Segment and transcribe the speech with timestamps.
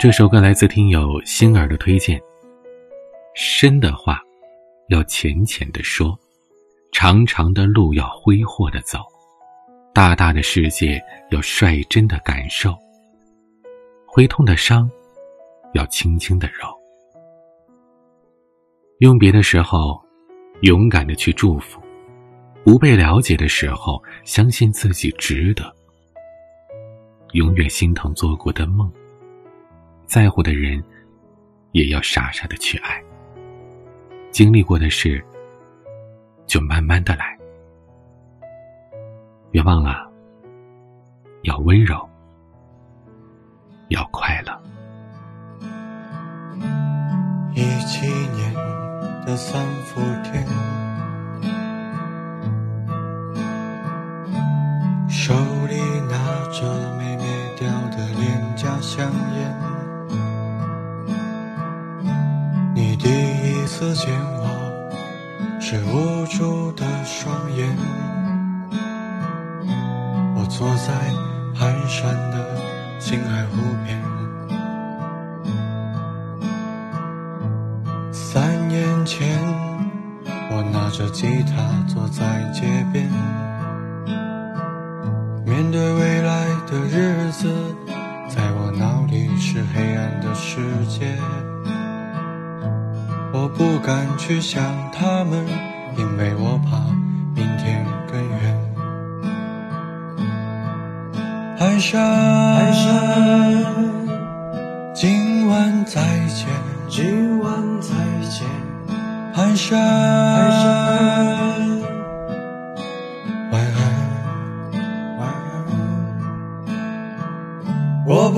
[0.00, 2.20] 这首歌来自听友星儿的推荐。
[3.34, 4.22] 深的话，
[4.88, 6.16] 要浅浅的说；
[6.92, 9.00] 长长的路要挥霍的走；
[9.92, 12.70] 大大的世界要率真的感受；
[14.06, 14.88] 会痛的伤，
[15.74, 16.68] 要轻轻的揉。
[19.00, 20.00] 用别的时候，
[20.62, 21.80] 勇敢的去祝福；
[22.68, 25.74] 不被了解的时候，相信自己值得。
[27.32, 28.92] 永远心疼做过的梦。
[30.04, 30.84] 在乎的人，
[31.72, 33.02] 也要傻傻的去爱。
[34.30, 35.24] 经历过的事，
[36.46, 37.38] 就慢慢的来。
[39.50, 40.06] 别忘了，
[41.44, 42.06] 要温柔，
[43.88, 44.52] 要快乐。
[47.54, 48.54] 一七年
[49.24, 50.46] 的三伏天，
[55.28, 55.34] 手
[55.68, 55.76] 里
[56.08, 56.16] 拿
[56.50, 56.62] 着
[56.96, 57.26] 没灭
[57.58, 59.54] 掉的廉价香烟。
[62.74, 64.48] 你第一次见我，
[65.60, 67.76] 是无助的双眼。
[70.34, 70.94] 我坐在
[71.54, 72.56] 蹒跚的
[72.98, 74.02] 青海湖边。
[78.10, 79.38] 三年前，
[80.50, 82.62] 我拿着吉他坐在街
[82.94, 83.10] 边，
[85.58, 87.52] 面对未来的日子，
[88.28, 91.18] 在我脑里是黑暗的世界。
[93.32, 95.44] 我不敢去想他们，
[95.96, 96.78] 因为我怕
[97.34, 98.38] 明天更远。
[101.58, 102.06] 寒山，
[102.54, 103.64] 寒山，
[104.94, 106.46] 今晚再见，
[106.88, 107.88] 今晚再
[108.30, 108.46] 见。
[109.34, 111.37] 寒山，寒山，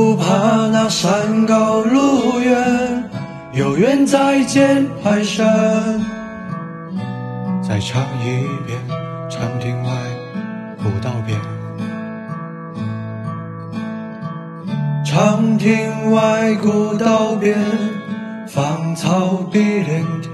[0.00, 3.04] 不怕那山高路远。
[3.52, 5.44] 有缘再见，蹒跚。
[7.62, 8.80] 再唱一遍
[9.28, 9.90] 长亭外，
[10.82, 11.38] 古道边。
[15.04, 17.58] 长亭外，古道边，
[18.48, 20.32] 芳草碧连天。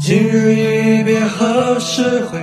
[0.00, 2.38] 今日一别，何时回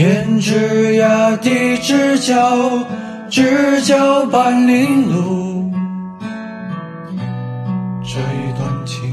[0.00, 2.86] 天之涯，地之角，
[3.28, 5.70] 知交半零落。
[8.02, 9.10] 这一段情，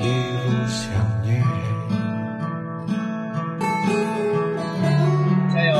[0.00, 0.90] 一路想
[1.22, 1.40] 念。
[5.54, 5.76] 加油！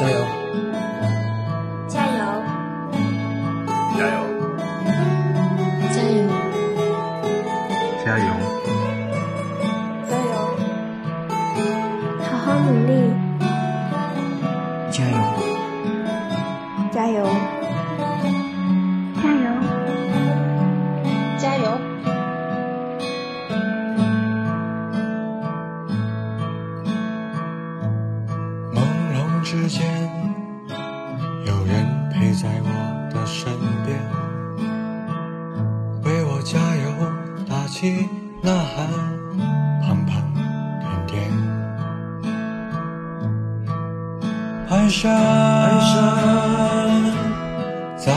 [0.00, 0.41] 加油！
[14.92, 15.16] 加油！
[16.92, 17.24] 加油！
[19.16, 19.46] 加油！
[21.38, 21.64] 加油！
[28.74, 28.76] 朦
[29.14, 29.80] 胧之间，
[31.46, 31.72] 有人
[32.10, 32.68] 陪在我
[33.10, 33.50] 的身
[33.86, 33.98] 边，
[36.04, 36.84] 为我加油
[37.48, 38.10] 打气
[38.42, 38.86] 呐喊，
[44.72, 45.12] 寒山，
[47.94, 48.10] 再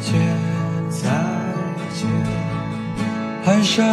[0.00, 0.14] 见，
[0.88, 1.10] 再
[1.92, 2.08] 见。
[3.44, 3.84] 寒山，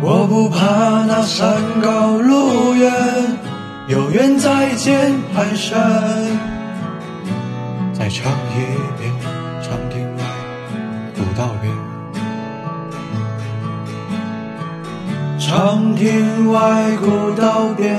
[0.00, 2.90] 我不怕那山高路远，
[3.86, 5.74] 有缘再见，蹒跚。
[7.92, 8.56] 再唱一
[8.98, 9.12] 遍
[9.60, 10.22] 长亭外，
[11.14, 11.87] 古道边。
[15.48, 17.98] 长亭外，古道边，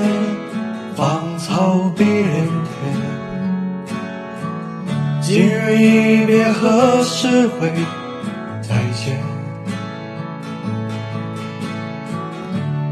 [0.94, 2.94] 芳草碧连天。
[5.20, 7.72] 今日一别，何时会？
[8.62, 9.18] 再见。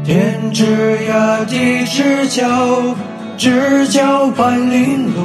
[0.03, 2.45] 天之涯，地之角，
[3.37, 5.23] 知交半零落。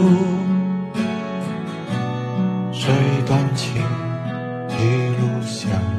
[2.72, 2.92] 谁
[3.26, 3.82] 断情？
[4.78, 5.94] 一路向。